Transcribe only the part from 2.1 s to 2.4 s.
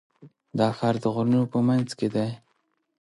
دی.